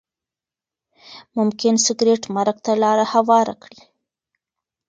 ممکن 1.37 1.73
سګریټ 1.85 2.23
مرګ 2.35 2.55
ته 2.65 2.71
لاره 2.83 3.05
هواره 3.13 3.55
کړي. 3.63 3.81